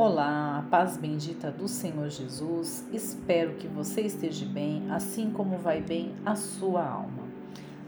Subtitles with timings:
[0.00, 2.86] Olá, paz bendita do Senhor Jesus.
[2.92, 7.24] Espero que você esteja bem, assim como vai bem a sua alma.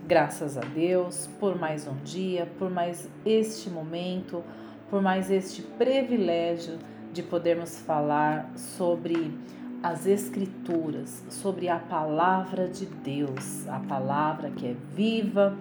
[0.09, 4.43] Graças a Deus por mais um dia, por mais este momento,
[4.91, 6.81] por mais este privilégio
[7.13, 9.33] de podermos falar sobre
[9.81, 15.57] as Escrituras, sobre a palavra de Deus, a palavra que é viva,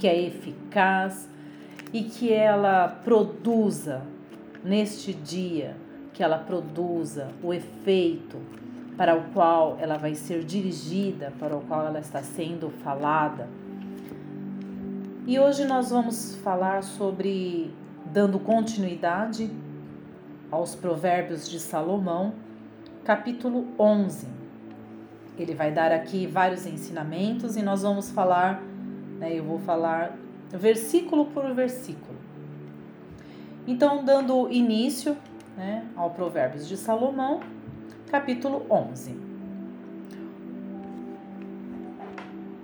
[0.00, 1.28] que é eficaz
[1.92, 4.02] e que ela produza
[4.64, 5.76] neste dia
[6.12, 8.38] que ela produza o efeito
[8.96, 13.48] para o qual ela vai ser dirigida, para o qual ela está sendo falada.
[15.26, 17.72] E hoje nós vamos falar sobre
[18.04, 19.50] dando continuidade
[20.50, 22.34] aos Provérbios de Salomão,
[23.04, 24.26] capítulo 11.
[25.38, 28.62] Ele vai dar aqui vários ensinamentos e nós vamos falar,
[29.18, 30.14] né, eu vou falar
[30.52, 32.19] versículo por versículo.
[33.66, 35.16] Então, dando início
[35.56, 37.40] né, ao Provérbios de Salomão,
[38.10, 39.16] capítulo 11.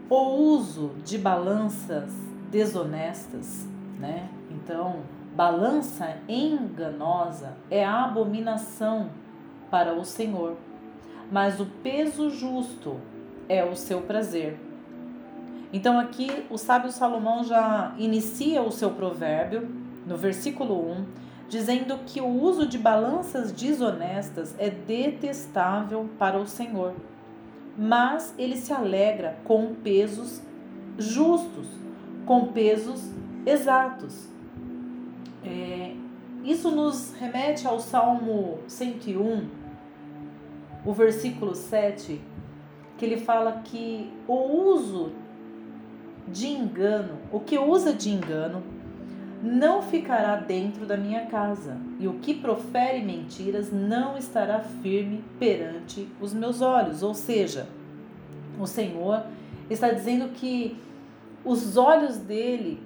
[0.08, 0.16] O
[0.54, 2.10] uso de balanças
[2.50, 3.66] desonestas,
[3.98, 4.28] né?
[4.50, 5.00] Então,
[5.34, 9.10] balança enganosa é a abominação
[9.70, 10.56] para o Senhor,
[11.30, 12.96] mas o peso justo
[13.48, 14.58] é o seu prazer.
[15.72, 21.04] Então, aqui o sábio Salomão já inicia o seu provérbio no versículo 1,
[21.48, 26.94] dizendo que o uso de balanças desonestas é detestável para o Senhor,
[27.76, 30.40] mas ele se alegra com pesos
[30.98, 31.66] justos,
[32.24, 33.10] com pesos
[33.44, 34.28] exatos.
[35.44, 35.94] É,
[36.44, 39.48] isso nos remete ao Salmo 101,
[40.84, 42.20] o versículo 7,
[42.96, 45.12] que ele fala que o uso
[46.26, 48.62] de engano, o que usa de engano,
[49.42, 56.08] não ficará dentro da minha casa, e o que profere mentiras não estará firme perante
[56.20, 57.02] os meus olhos.
[57.02, 57.66] Ou seja,
[58.58, 59.22] o Senhor
[59.68, 60.76] está dizendo que
[61.44, 62.80] os olhos dele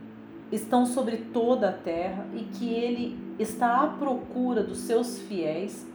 [0.51, 5.87] estão sobre toda a terra e que ele está à procura dos seus fiéis,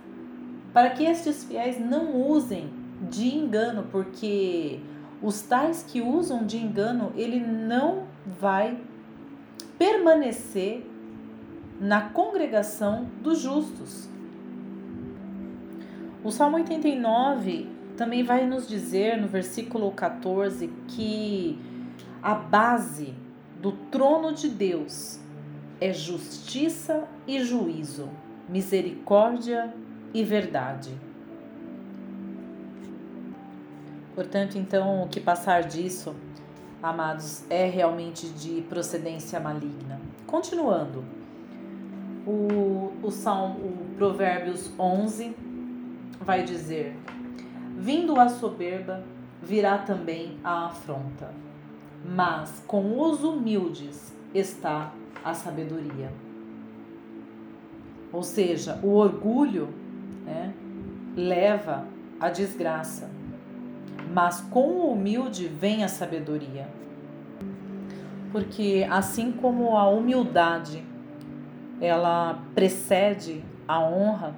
[0.73, 2.69] para que estes fiéis não usem
[3.09, 4.79] de engano, porque
[5.21, 8.03] os tais que usam de engano, ele não
[8.39, 8.77] vai
[9.77, 10.85] permanecer
[11.79, 14.07] na congregação dos justos.
[16.23, 21.59] O Salmo 89 também vai nos dizer no versículo 14 que
[22.21, 23.13] a base
[23.61, 25.19] do trono de Deus
[25.79, 28.09] é justiça e juízo,
[28.49, 29.73] misericórdia
[30.13, 30.91] e verdade.
[34.15, 36.15] Portanto, então, o que passar disso
[36.85, 39.99] amados, é realmente de procedência maligna.
[40.27, 41.03] Continuando,
[42.25, 45.35] o, o Salmo, o Provérbios 11
[46.21, 46.95] vai dizer:
[47.77, 49.03] Vindo a soberba,
[49.41, 51.33] virá também a afronta,
[52.05, 56.11] mas com os humildes está a sabedoria.
[58.13, 59.69] Ou seja, o orgulho
[60.23, 60.53] né,
[61.15, 61.85] leva
[62.19, 63.09] à desgraça
[64.15, 66.69] mas com o humilde vem a sabedoria.
[68.31, 70.81] Porque assim como a humildade
[71.81, 74.33] ela precede a honra,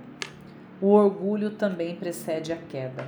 [0.82, 3.06] o orgulho também precede a queda.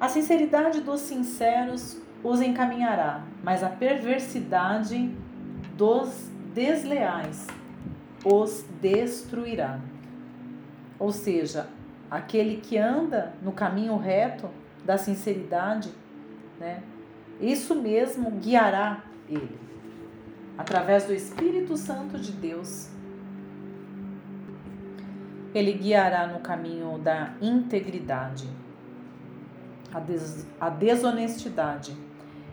[0.00, 5.14] A sinceridade dos sinceros os encaminhará, mas a perversidade
[5.76, 7.46] dos desleais
[8.24, 9.78] os destruirá.
[10.98, 11.68] Ou seja,
[12.10, 14.48] aquele que anda no caminho reto
[14.84, 15.92] da sinceridade,
[16.58, 16.82] né?
[17.40, 19.58] Isso mesmo guiará ele
[20.60, 22.90] através do Espírito Santo de Deus.
[25.54, 28.46] Ele guiará no caminho da integridade.
[29.92, 31.96] A, des, a desonestidade,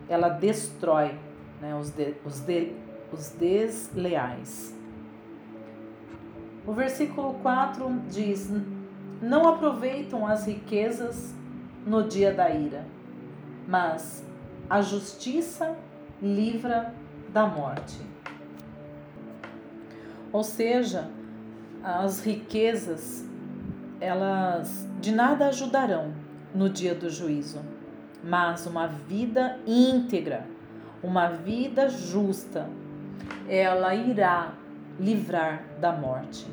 [0.08, 1.18] ela destrói
[1.60, 2.72] né, os, de, os, de,
[3.12, 4.74] os desleais.
[6.66, 8.50] O versículo 4 diz:
[9.20, 11.34] não aproveitam as riquezas
[11.86, 12.84] no dia da ira,
[13.66, 14.24] mas
[14.68, 15.76] a justiça
[16.22, 16.94] livra
[17.32, 18.00] da morte.
[20.32, 21.10] Ou seja,
[21.82, 23.28] as riquezas
[24.00, 26.12] elas de nada ajudarão
[26.54, 27.60] no dia do juízo,
[28.22, 30.46] mas uma vida íntegra,
[31.02, 32.68] uma vida justa,
[33.48, 34.52] ela irá
[34.98, 36.46] livrar da morte.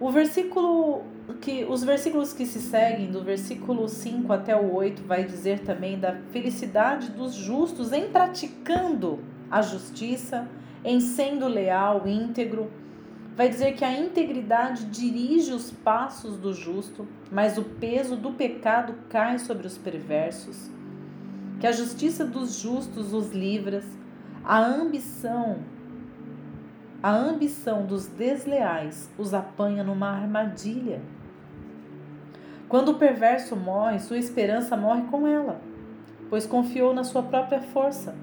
[0.00, 1.04] O versículo
[1.42, 5.98] que os versículos que se seguem, do versículo 5 até o 8, vai dizer também
[5.98, 9.20] da felicidade dos justos em praticando
[9.50, 10.48] a justiça,
[10.82, 12.70] em sendo leal, íntegro.
[13.36, 18.94] vai dizer que a integridade dirige os passos do justo, mas o peso do pecado
[19.10, 20.70] cai sobre os perversos.
[21.60, 23.82] Que a justiça dos justos os livra,
[24.42, 25.58] a ambição,
[27.02, 31.00] a ambição dos desleais os apanha numa armadilha.
[32.68, 35.60] Quando o perverso morre, sua esperança morre com ela,
[36.28, 38.14] pois confiou na sua própria força.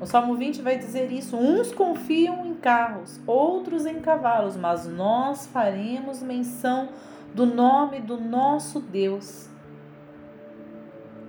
[0.00, 5.46] O Salmo 20 vai dizer isso: uns confiam em carros, outros em cavalos, mas nós
[5.46, 6.88] faremos menção
[7.34, 9.48] do nome do nosso Deus.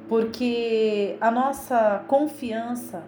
[0.10, 3.04] Porque a nossa confiança,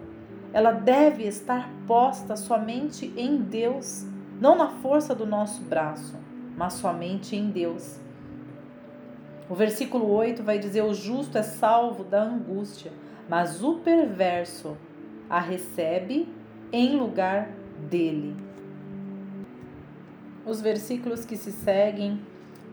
[0.56, 4.06] ela deve estar posta somente em Deus,
[4.40, 6.16] não na força do nosso braço,
[6.56, 8.00] mas somente em Deus.
[9.50, 12.90] O versículo 8 vai dizer: O justo é salvo da angústia,
[13.28, 14.78] mas o perverso
[15.28, 16.26] a recebe
[16.72, 17.50] em lugar
[17.90, 18.34] dele.
[20.46, 22.18] Os versículos que se seguem,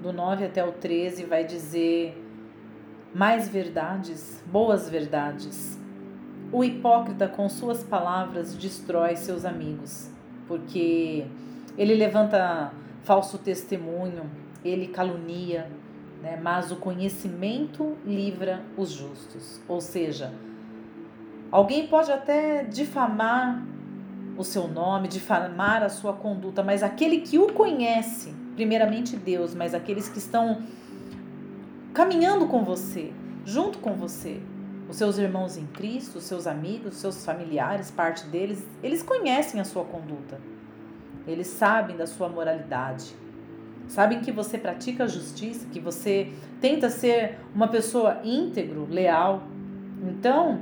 [0.02, 2.18] do 9 até o 13, vai dizer
[3.14, 5.83] mais verdades, boas verdades.
[6.54, 10.08] O hipócrita, com suas palavras, destrói seus amigos,
[10.48, 11.26] porque
[11.76, 12.72] ele levanta
[13.02, 14.30] falso testemunho,
[14.64, 15.68] ele calunia,
[16.22, 16.40] né?
[16.40, 19.60] mas o conhecimento livra os justos.
[19.68, 20.32] Ou seja,
[21.52, 23.66] alguém pode até difamar
[24.38, 29.74] o seu nome, difamar a sua conduta, mas aquele que o conhece, primeiramente Deus, mas
[29.74, 30.62] aqueles que estão
[31.96, 33.12] caminhando com você,
[33.44, 34.40] junto com você,
[34.90, 39.60] os seus irmãos em Cristo, os seus amigos, os seus familiares, parte deles, eles conhecem
[39.60, 40.40] a sua conduta.
[41.26, 43.16] Eles sabem da sua moralidade
[43.88, 49.44] sabem que você pratica a justiça, que você tenta ser uma pessoa íntegro, leal.
[50.02, 50.62] Então,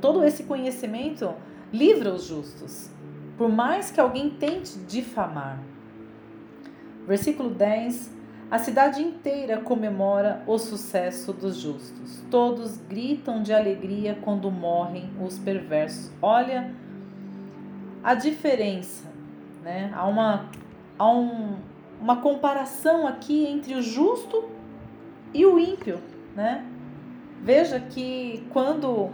[0.00, 1.32] todo esse conhecimento
[1.72, 2.90] livra os justos,
[3.36, 5.58] por mais que alguém tente difamar.
[7.06, 8.10] Versículo 10:
[8.50, 12.22] A cidade inteira comemora o sucesso dos justos.
[12.30, 16.10] Todos gritam de alegria quando morrem os perversos.
[16.22, 16.74] Olha
[18.02, 19.06] a diferença,
[19.62, 19.92] né?
[19.94, 20.48] Há uma
[20.98, 21.56] há um,
[22.00, 24.48] uma comparação aqui entre o justo
[25.34, 26.00] e o ímpio,
[26.34, 26.64] né?
[27.42, 29.10] Veja que quando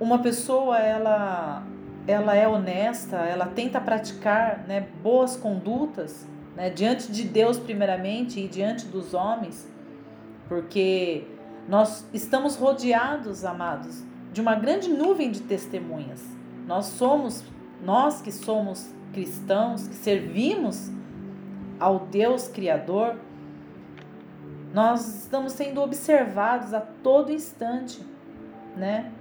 [0.00, 1.66] uma pessoa ela
[2.06, 6.26] ela é honesta, ela tenta praticar né, boas condutas
[6.58, 9.70] né, diante de Deus primeiramente e diante dos homens,
[10.48, 11.24] porque
[11.68, 14.02] nós estamos rodeados, amados,
[14.32, 16.20] de uma grande nuvem de testemunhas.
[16.66, 17.44] Nós somos,
[17.80, 20.90] nós que somos cristãos, que servimos
[21.78, 23.14] ao Deus Criador,
[24.74, 28.04] nós estamos sendo observados a todo instante,
[28.76, 29.12] né?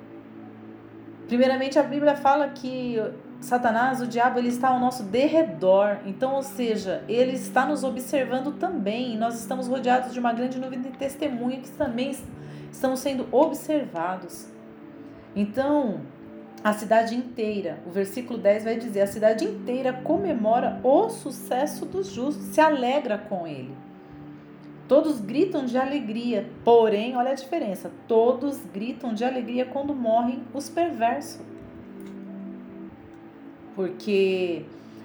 [1.27, 2.97] Primeiramente, a Bíblia fala que
[3.39, 5.97] Satanás, o diabo, ele está ao nosso derredor.
[6.05, 9.17] Então, ou seja, ele está nos observando também.
[9.17, 12.15] Nós estamos rodeados de uma grande nuvem de testemunha que também
[12.71, 14.47] estamos sendo observados.
[15.35, 16.01] Então,
[16.63, 22.07] a cidade inteira, o versículo 10 vai dizer: a cidade inteira comemora o sucesso dos
[22.11, 23.75] justos, se alegra com ele.
[24.87, 30.69] Todos gritam de alegria, porém, olha a diferença: todos gritam de alegria quando morrem os
[30.69, 31.45] perversos.
[33.77, 34.63] Porque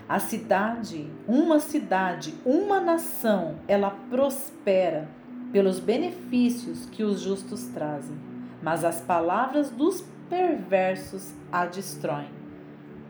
[0.09, 5.07] a cidade, uma cidade, uma nação, ela prospera
[5.53, 8.17] pelos benefícios que os justos trazem,
[8.63, 12.31] mas as palavras dos perversos a destroem.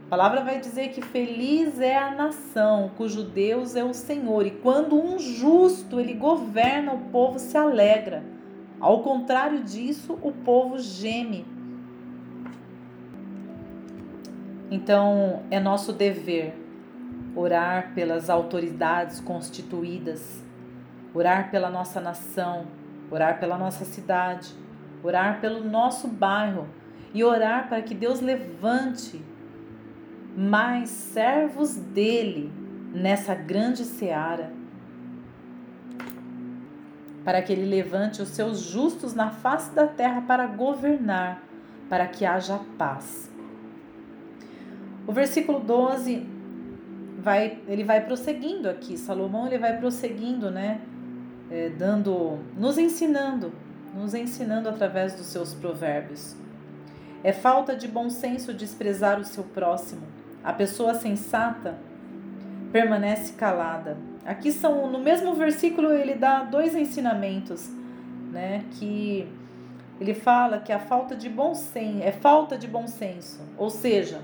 [0.07, 4.50] A palavra vai dizer que feliz é a nação cujo Deus é o Senhor, e
[4.50, 8.25] quando um justo ele governa, o povo se alegra.
[8.81, 11.47] Ao contrário disso, o povo geme.
[14.75, 16.55] Então, é nosso dever
[17.37, 20.43] orar pelas autoridades constituídas,
[21.12, 22.64] orar pela nossa nação,
[23.11, 24.55] orar pela nossa cidade,
[25.02, 26.67] orar pelo nosso bairro
[27.12, 29.23] e orar para que Deus levante
[30.35, 32.50] mais servos dele
[32.95, 34.55] nessa grande seara.
[37.26, 41.43] Para que ele levante os seus justos na face da terra para governar,
[41.91, 43.32] para que haja paz.
[45.06, 46.26] O versículo 12
[47.18, 48.97] vai, ele vai prosseguindo aqui.
[48.97, 50.80] Salomão ele vai prosseguindo, né?
[51.50, 53.52] É, dando, nos ensinando,
[53.94, 56.37] nos ensinando através dos seus provérbios.
[57.23, 60.02] É falta de bom senso desprezar o seu próximo.
[60.42, 61.78] A pessoa sensata
[62.73, 63.97] permanece calada.
[64.25, 67.71] Aqui são no mesmo versículo ele dá dois ensinamentos,
[68.32, 69.28] né, que
[70.00, 74.21] ele fala que a falta de bom senso é falta de bom senso, ou seja,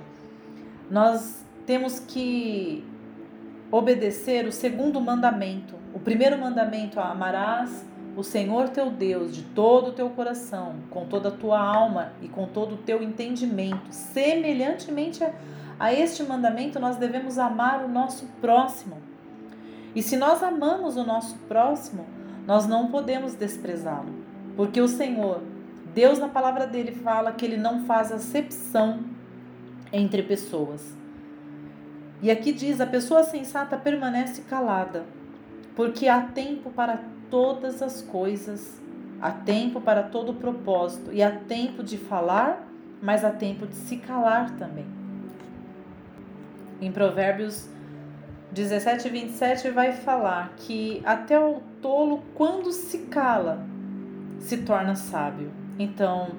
[0.91, 2.85] nós temos que
[3.71, 5.75] obedecer o segundo mandamento.
[5.93, 11.07] O primeiro mandamento é amarás o Senhor teu Deus de todo o teu coração, com
[11.07, 13.93] toda a tua alma e com todo o teu entendimento.
[13.93, 15.33] Semelhantemente a,
[15.79, 18.97] a este mandamento, nós devemos amar o nosso próximo.
[19.95, 22.07] E se nós amamos o nosso próximo,
[22.47, 24.13] nós não podemos desprezá-lo,
[24.57, 25.43] porque o Senhor,
[25.95, 29.01] Deus na palavra dele fala que ele não faz acepção
[29.93, 30.97] entre pessoas.
[32.21, 35.05] E aqui diz: a pessoa sensata permanece calada,
[35.77, 38.81] porque há tempo para todas as coisas,
[39.21, 42.67] há tempo para todo propósito, e há tempo de falar,
[43.01, 44.87] mas há tempo de se calar também.
[46.81, 47.69] Em Provérbios
[48.53, 53.67] 17, 27 vai falar que até o tolo, quando se cala,
[54.41, 55.53] se torna sábio.
[55.79, 56.31] Então,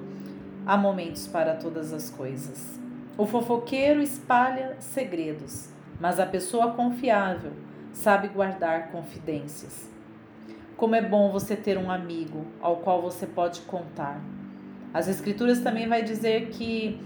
[0.66, 2.79] há momentos para todas as coisas.
[3.20, 5.68] O fofoqueiro espalha segredos,
[6.00, 7.52] mas a pessoa confiável
[7.92, 9.90] sabe guardar confidências.
[10.74, 14.18] Como é bom você ter um amigo ao qual você pode contar.
[14.94, 16.98] As escrituras também vai dizer que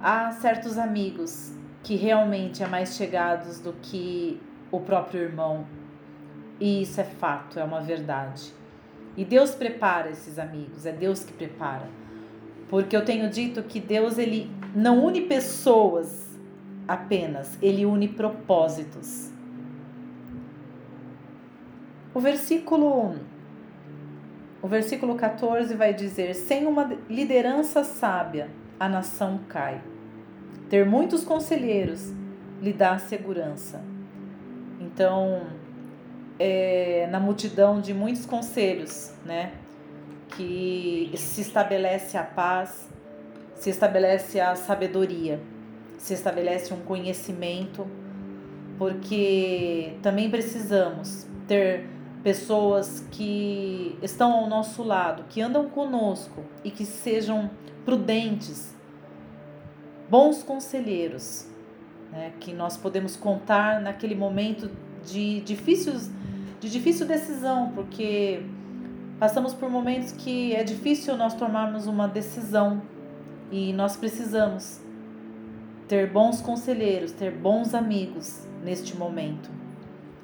[0.00, 1.52] há certos amigos
[1.84, 4.40] que realmente é mais chegados do que
[4.72, 5.64] o próprio irmão.
[6.58, 8.52] E isso é fato, é uma verdade.
[9.16, 11.88] E Deus prepara esses amigos, é Deus que prepara.
[12.68, 16.38] Porque eu tenho dito que Deus ele não une pessoas
[16.86, 19.30] apenas, ele une propósitos.
[22.14, 23.16] O versículo
[24.62, 28.48] o versículo 14 vai dizer: Sem uma liderança sábia,
[28.78, 29.82] a nação cai.
[30.70, 32.12] Ter muitos conselheiros
[32.60, 33.82] lhe dá segurança.
[34.80, 35.46] Então,
[36.38, 39.52] é, na multidão de muitos conselhos, né,
[40.36, 42.88] que se estabelece a paz,
[43.62, 45.40] se estabelece a sabedoria,
[45.96, 47.86] se estabelece um conhecimento,
[48.76, 51.88] porque também precisamos ter
[52.24, 57.48] pessoas que estão ao nosso lado, que andam conosco e que sejam
[57.84, 58.74] prudentes,
[60.10, 61.46] bons conselheiros,
[62.10, 64.72] né, que nós podemos contar naquele momento
[65.06, 66.10] de, difíceis,
[66.58, 68.42] de difícil decisão, porque
[69.20, 72.82] passamos por momentos que é difícil nós tomarmos uma decisão
[73.52, 74.80] e nós precisamos
[75.86, 79.62] ter bons conselheiros, ter bons amigos neste momento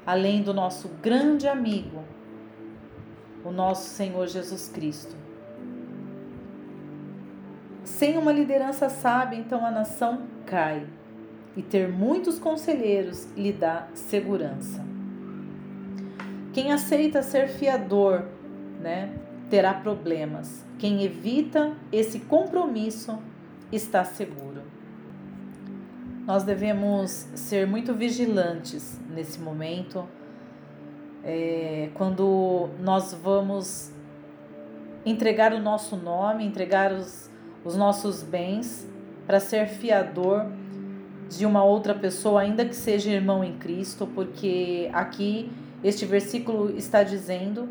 [0.08, 2.02] além do nosso grande amigo,
[3.44, 5.14] o nosso Senhor Jesus Cristo.
[7.84, 10.86] Sem uma liderança sábia, então a nação cai,
[11.54, 14.82] e ter muitos conselheiros lhe dá segurança.
[16.54, 18.24] Quem aceita ser fiador,
[18.80, 19.12] né,
[19.50, 20.64] terá problemas.
[20.78, 23.18] Quem evita esse compromisso
[23.72, 24.62] está seguro.
[26.24, 30.06] Nós devemos ser muito vigilantes nesse momento,
[31.24, 33.92] é, quando nós vamos
[35.04, 37.30] entregar o nosso nome, entregar os,
[37.64, 38.86] os nossos bens
[39.26, 40.46] para ser fiador
[41.28, 45.50] de uma outra pessoa, ainda que seja irmão em Cristo, porque aqui
[45.82, 47.68] este versículo está dizendo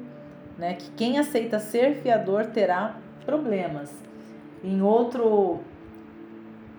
[0.57, 3.93] né, que quem aceita ser fiador terá problemas.
[4.63, 5.61] Em outro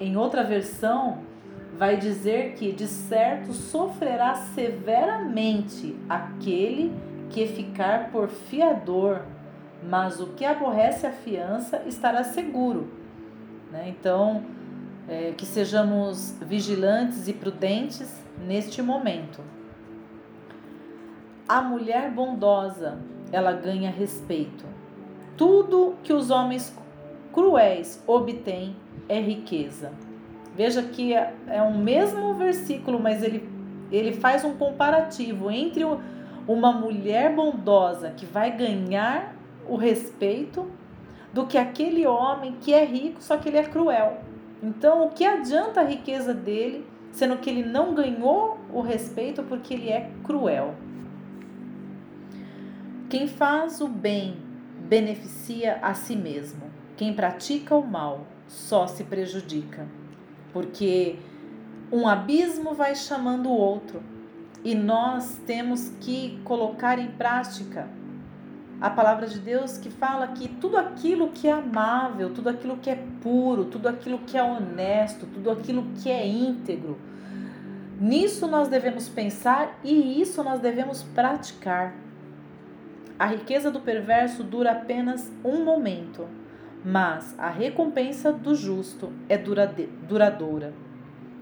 [0.01, 1.19] em outra versão
[1.77, 6.93] vai dizer que de certo sofrerá severamente aquele
[7.31, 9.23] que ficar por fiador,
[9.83, 12.89] mas o que aborrece a fiança estará seguro.
[13.71, 13.89] Né?
[13.89, 14.43] Então,
[15.09, 18.13] é, que sejamos vigilantes e prudentes
[18.47, 19.41] neste momento.
[21.49, 22.99] A mulher bondosa,
[23.33, 24.65] ela ganha respeito.
[25.37, 26.77] Tudo que os homens
[27.33, 28.75] cruéis obtêm
[29.09, 29.93] é riqueza.
[30.57, 33.49] Veja que é, é um mesmo versículo, mas ele,
[33.93, 35.85] ele faz um comparativo entre
[36.47, 39.37] uma mulher bondosa que vai ganhar
[39.69, 40.67] o respeito
[41.33, 44.19] do que aquele homem que é rico, só que ele é cruel.
[44.63, 49.75] Então, o que adianta a riqueza dele, sendo que ele não ganhou o respeito porque
[49.75, 50.75] ele é cruel?
[53.09, 54.37] Quem faz o bem
[54.89, 56.71] beneficia a si mesmo.
[56.97, 59.87] Quem pratica o mal só se prejudica
[60.53, 61.17] porque
[61.93, 64.03] um abismo vai chamando o outro
[64.65, 67.89] e nós temos que colocar em prática
[68.81, 72.91] a palavra de Deus que fala que tudo aquilo que é amável, tudo aquilo que
[72.91, 76.99] é puro, tudo aquilo que é honesto, tudo aquilo que é íntegro,
[78.01, 81.95] nisso nós devemos pensar e isso nós devemos praticar.
[83.19, 86.27] A riqueza do perverso dura apenas um momento
[86.85, 90.73] mas a recompensa do justo é duradoura.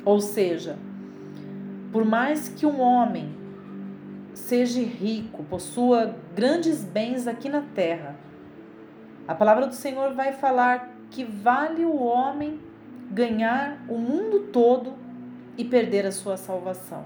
[0.04, 0.76] Ou seja,
[1.92, 3.34] Por mais que um homem
[4.34, 8.16] seja rico, possua grandes bens aqui na terra,
[9.26, 12.60] a palavra do Senhor vai falar que vale o homem
[13.10, 14.92] ganhar o mundo todo
[15.56, 17.04] e perder a sua salvação.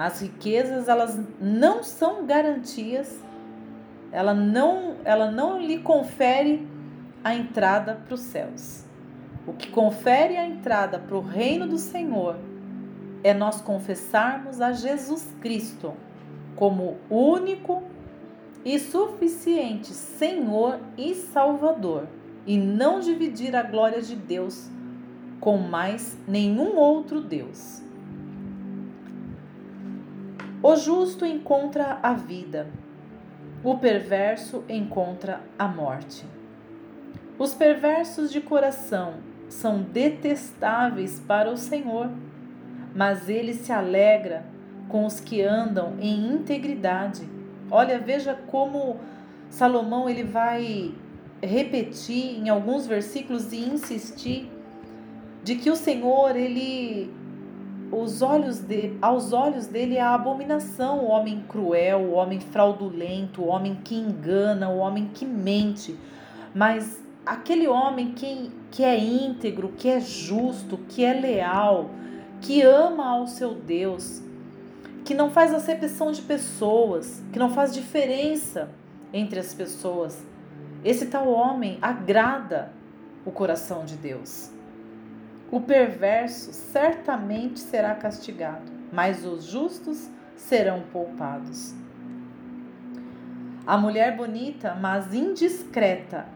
[0.00, 3.22] As riquezas, elas não são garantias,
[4.10, 6.66] ela não, ela não lhe confere
[7.22, 8.86] a entrada para os céus.
[9.46, 12.36] O que confere a entrada para o reino do Senhor
[13.22, 15.92] é nós confessarmos a Jesus Cristo
[16.56, 17.82] como único
[18.64, 22.06] e suficiente Senhor e Salvador
[22.46, 24.66] e não dividir a glória de Deus
[25.38, 27.89] com mais nenhum outro Deus.
[30.62, 32.66] O justo encontra a vida,
[33.64, 36.26] o perverso encontra a morte.
[37.38, 39.14] Os perversos de coração
[39.48, 42.10] são detestáveis para o Senhor,
[42.94, 44.44] mas ele se alegra
[44.86, 47.26] com os que andam em integridade.
[47.70, 48.98] Olha, veja como
[49.48, 50.94] Salomão ele vai
[51.42, 54.50] repetir em alguns versículos e insistir
[55.42, 57.10] de que o Senhor ele
[57.92, 63.42] os olhos de, aos olhos dele é a abominação, o homem cruel, o homem fraudulento,
[63.42, 65.98] o homem que engana, o homem que mente.
[66.54, 71.90] Mas aquele homem que, que é íntegro, que é justo, que é leal,
[72.40, 74.22] que ama ao seu Deus,
[75.04, 78.70] que não faz acepção de pessoas, que não faz diferença
[79.12, 80.24] entre as pessoas.
[80.84, 82.72] Esse tal homem agrada
[83.24, 84.50] o coração de Deus.
[85.50, 91.74] O perverso certamente será castigado, mas os justos serão poupados.
[93.66, 96.26] A mulher bonita, mas indiscreta,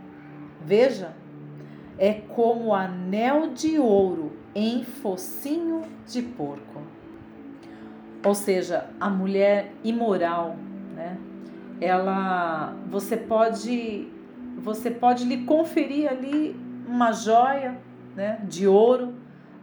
[0.60, 1.12] veja,
[1.96, 6.82] é como anel de ouro em focinho de porco.
[8.24, 10.56] Ou seja, a mulher imoral,
[10.94, 11.16] né?
[11.80, 14.08] Ela, você pode,
[14.58, 17.76] você pode lhe conferir ali uma joia,
[18.14, 19.14] né, de ouro,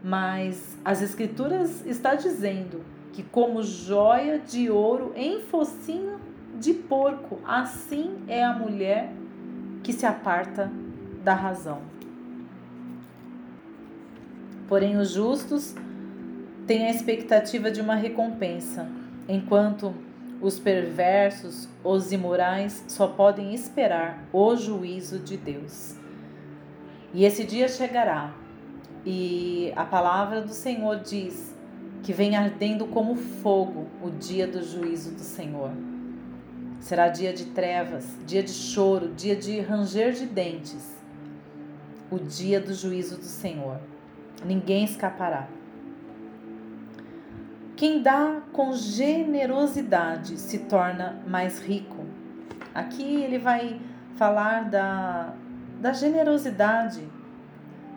[0.04, 2.84] mas as escrituras está dizendo
[3.14, 6.20] que como joia de ouro em focinho
[6.60, 9.12] de porco, assim é a mulher
[9.84, 10.72] que se aparta
[11.24, 11.82] da razão.
[14.68, 15.76] Porém os justos
[16.66, 18.88] têm a expectativa de uma recompensa,
[19.28, 19.94] enquanto
[20.42, 25.96] os perversos, os imorais só podem esperar o juízo de Deus.
[27.14, 28.34] E esse dia chegará,
[29.06, 31.56] e a palavra do Senhor diz
[32.04, 35.72] que vem ardendo como fogo o dia do juízo do Senhor.
[36.80, 40.98] Será dia de trevas, dia de choro, dia de ranger de dentes.
[42.10, 43.80] O dia do juízo do Senhor.
[44.44, 45.48] Ninguém escapará.
[47.76, 52.06] Quem dá com generosidade se torna mais rico.
[52.74, 53.80] Aqui ele vai
[54.16, 55.34] falar da,
[55.80, 57.08] da generosidade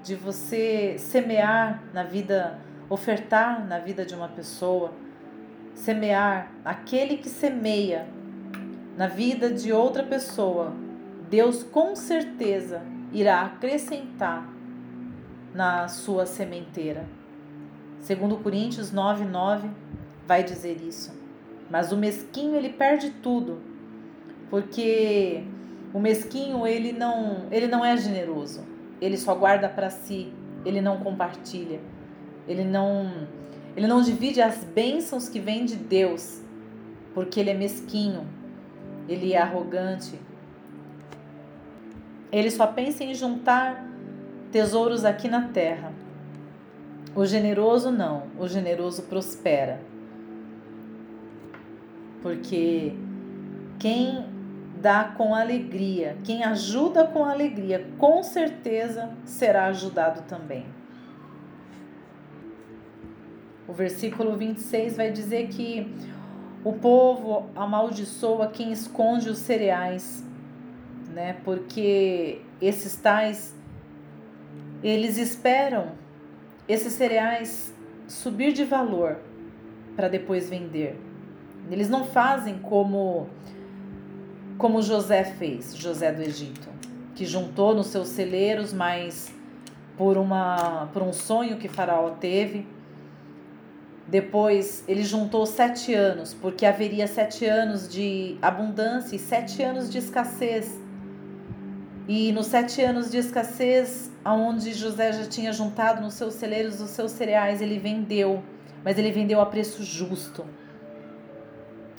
[0.05, 2.59] de você semear na vida,
[2.91, 4.93] ofertar na vida de uma pessoa,
[5.75, 8.07] semear aquele que semeia
[8.99, 10.75] na vida de outra pessoa,
[11.31, 12.83] Deus com certeza
[13.15, 14.47] irá acrescentar
[15.55, 17.07] na sua sementeira.
[17.99, 19.71] Segundo Coríntios 9:9
[20.27, 21.19] vai dizer isso.
[21.71, 23.63] Mas o mesquinho ele perde tudo,
[24.51, 25.45] porque
[25.95, 28.74] o mesquinho ele não, ele não é generoso
[29.05, 30.33] ele só guarda para si,
[30.65, 31.79] ele não compartilha,
[32.49, 33.29] ele não,
[33.77, 36.41] ele não divide as bênçãos que vêm de Deus,
[37.13, 38.27] porque ele é mesquinho,
[39.07, 40.19] ele é arrogante.
[42.33, 43.87] Ele só pensa em juntar
[44.51, 45.93] tesouros aqui na terra.
[47.15, 49.81] O generoso não, o generoso prospera.
[52.23, 52.95] Porque
[53.79, 54.25] quem
[54.85, 60.67] dá com alegria, quem ajuda com alegria, com certeza será ajudado também.
[63.67, 65.91] O versículo 26 vai dizer que
[66.63, 70.23] o povo amaldiçoa quem esconde os cereais,
[71.15, 71.39] né?
[71.47, 73.57] Porque esses tais
[74.83, 75.93] eles esperam
[76.69, 77.73] esses cereais
[78.07, 79.17] subir de valor
[79.97, 81.01] para depois vender.
[81.71, 83.31] Eles não fazem como
[84.65, 86.71] como José fez, José do Egito,
[87.15, 89.31] que juntou nos seus celeiros, mas
[89.95, 92.67] por, uma, por um sonho que Faraó teve.
[94.09, 99.99] Depois ele juntou sete anos, porque haveria sete anos de abundância e sete anos de
[99.99, 100.81] escassez.
[102.09, 106.89] E nos sete anos de escassez, aonde José já tinha juntado nos seus celeiros os
[106.89, 108.43] seus cereais, ele vendeu,
[108.83, 110.43] mas ele vendeu a preço justo.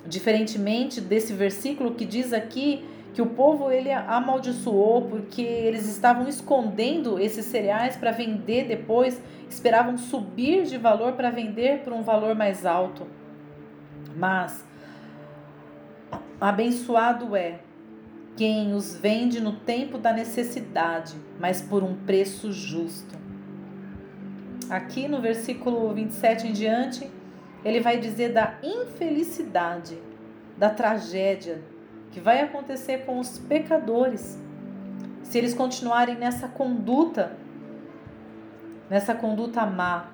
[0.07, 7.17] Diferentemente desse versículo que diz aqui que o povo ele amaldiçoou porque eles estavam escondendo
[7.17, 12.65] esses cereais para vender depois, esperavam subir de valor para vender por um valor mais
[12.65, 13.07] alto.
[14.15, 14.65] Mas
[16.39, 17.59] abençoado é
[18.35, 23.15] quem os vende no tempo da necessidade, mas por um preço justo.
[24.69, 27.09] Aqui no versículo 27 em diante,
[27.65, 29.97] ele vai dizer da infelicidade,
[30.55, 31.61] da tragédia
[32.11, 34.39] que vai acontecer com os pecadores
[35.23, 37.35] se eles continuarem nessa conduta,
[38.87, 40.11] nessa conduta má.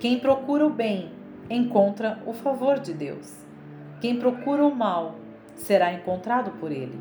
[0.00, 1.12] Quem procura o bem
[1.48, 3.32] encontra o favor de Deus.
[4.00, 5.14] Quem procura o mal
[5.54, 6.98] será encontrado por ele.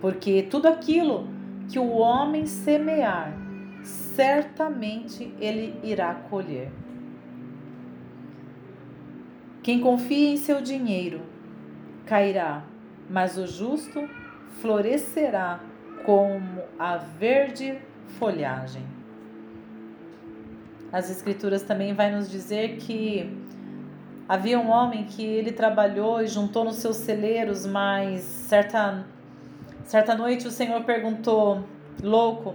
[0.00, 1.28] Porque tudo aquilo
[1.68, 3.34] que o homem semear,
[3.82, 6.72] certamente ele irá colher.
[9.64, 11.22] Quem confia em seu dinheiro
[12.04, 12.62] cairá,
[13.08, 14.06] mas o justo
[14.60, 15.58] florescerá
[16.04, 17.78] como a verde
[18.18, 18.82] folhagem.
[20.92, 23.34] As escrituras também vai nos dizer que
[24.28, 29.06] havia um homem que ele trabalhou e juntou nos seus celeiros, mas certa
[29.86, 31.64] certa noite o Senhor perguntou:
[32.02, 32.54] "Louco,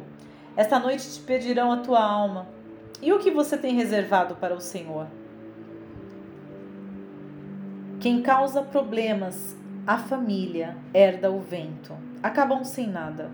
[0.56, 2.48] esta noite te pedirão a tua alma.
[3.02, 5.08] E o que você tem reservado para o Senhor?"
[8.00, 13.30] Quem causa problemas à família herda o vento, acabam sem nada.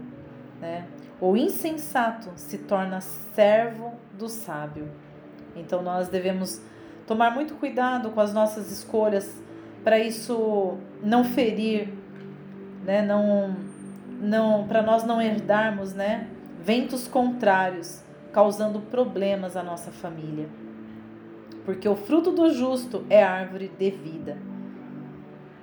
[0.59, 0.85] Né?
[1.21, 4.87] O insensato se torna servo do sábio.
[5.55, 6.61] Então nós devemos
[7.05, 9.39] tomar muito cuidado com as nossas escolhas
[9.83, 11.93] para isso não ferir,
[12.83, 13.03] né?
[13.03, 13.55] Não,
[14.19, 16.27] não, para nós não herdarmos, né?
[16.63, 20.49] Ventos contrários, causando problemas à nossa família.
[21.65, 24.54] Porque o fruto do justo é árvore de vida.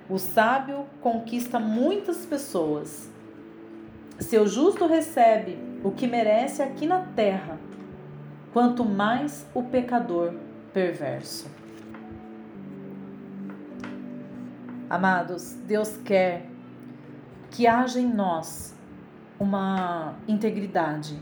[0.09, 3.09] O sábio conquista muitas pessoas.
[4.19, 7.57] Seu justo recebe o que merece aqui na terra,
[8.51, 10.33] quanto mais o pecador
[10.73, 11.49] perverso.
[14.89, 16.45] Amados, Deus quer
[17.49, 18.75] que haja em nós
[19.39, 21.17] uma integridade.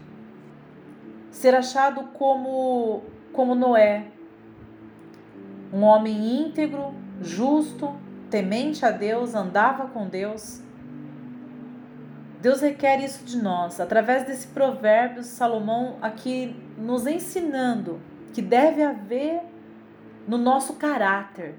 [1.30, 4.08] Ser achado como como Noé,
[5.72, 7.96] um homem íntegro, justo,
[8.32, 10.62] temente a Deus, andava com Deus.
[12.42, 18.00] Deus requer isso de nós, através desse provérbio, Salomão aqui nos ensinando
[18.34, 19.42] que deve haver
[20.28, 21.54] no nosso caráter,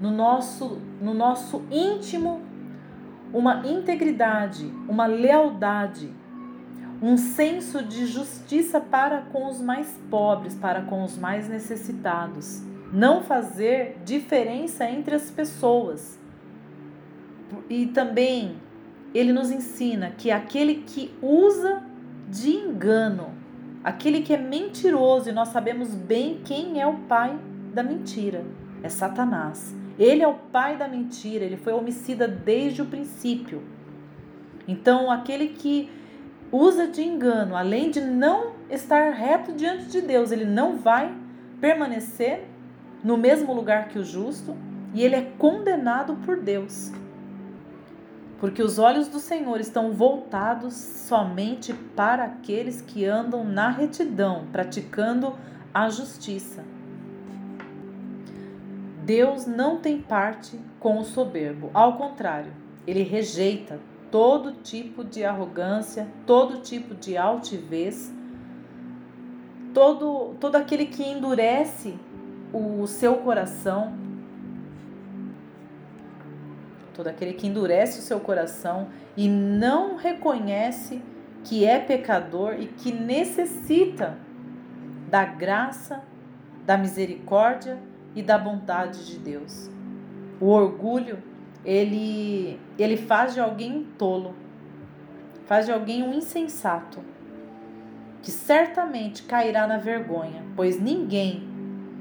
[0.00, 2.40] no nosso, no nosso íntimo,
[3.32, 6.12] uma integridade, uma lealdade,
[7.00, 13.22] um senso de justiça para com os mais pobres, para com os mais necessitados não
[13.22, 16.18] fazer diferença entre as pessoas.
[17.68, 18.56] E também
[19.14, 21.82] ele nos ensina que aquele que usa
[22.28, 23.30] de engano,
[23.82, 27.38] aquele que é mentiroso, e nós sabemos bem quem é o pai
[27.72, 28.44] da mentira,
[28.82, 29.74] é Satanás.
[29.98, 33.62] Ele é o pai da mentira, ele foi homicida desde o princípio.
[34.66, 35.90] Então, aquele que
[36.52, 41.12] usa de engano, além de não estar reto diante de Deus, ele não vai
[41.60, 42.44] permanecer
[43.02, 44.56] no mesmo lugar que o justo,
[44.94, 46.92] e ele é condenado por Deus.
[48.38, 55.34] Porque os olhos do Senhor estão voltados somente para aqueles que andam na retidão, praticando
[55.74, 56.64] a justiça.
[59.04, 62.52] Deus não tem parte com o soberbo, ao contrário,
[62.86, 63.80] ele rejeita
[64.10, 68.12] todo tipo de arrogância, todo tipo de altivez,
[69.74, 71.98] todo, todo aquele que endurece
[72.52, 73.92] o seu coração,
[76.94, 81.02] todo aquele que endurece o seu coração e não reconhece
[81.44, 84.18] que é pecador e que necessita
[85.08, 86.02] da graça,
[86.66, 87.78] da misericórdia
[88.14, 89.70] e da bondade de Deus.
[90.40, 91.22] O orgulho,
[91.64, 94.34] ele ele faz de alguém um tolo,
[95.46, 97.00] faz de alguém um insensato,
[98.22, 101.47] que certamente cairá na vergonha, pois ninguém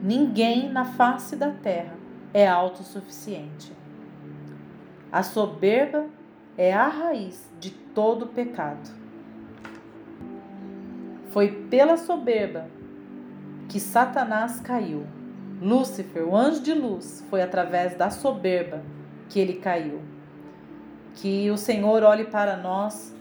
[0.01, 1.95] Ninguém na face da terra
[2.33, 3.73] é autossuficiente.
[5.11, 6.05] A soberba
[6.57, 8.89] é a raiz de todo pecado.
[11.29, 12.67] Foi pela soberba
[13.67, 15.05] que Satanás caiu.
[15.59, 18.83] Lúcifer, o anjo de luz, foi através da soberba
[19.27, 20.01] que ele caiu.
[21.15, 23.15] Que o Senhor olhe para nós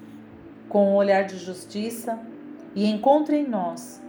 [0.69, 2.19] com um olhar de justiça
[2.75, 4.03] e encontre em nós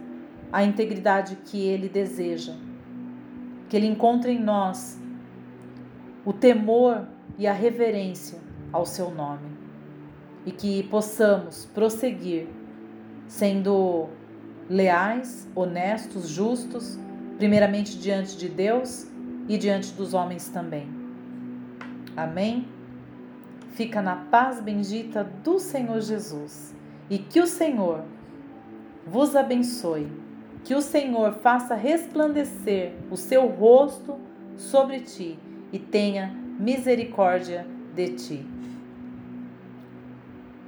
[0.52, 2.54] a integridade que Ele deseja,
[3.68, 4.98] que Ele encontre em nós
[6.24, 7.06] o temor
[7.38, 8.38] e a reverência
[8.72, 9.48] ao Seu nome
[10.44, 12.48] e que possamos prosseguir
[13.26, 14.08] sendo
[14.68, 16.98] leais, honestos, justos,
[17.36, 19.06] primeiramente diante de Deus
[19.48, 20.88] e diante dos homens também.
[22.16, 22.66] Amém?
[23.72, 26.74] Fica na paz bendita do Senhor Jesus
[27.08, 28.02] e que o Senhor
[29.06, 30.10] vos abençoe,
[30.68, 34.18] que o Senhor faça resplandecer o seu rosto
[34.54, 35.38] sobre ti
[35.72, 38.57] e tenha misericórdia de ti.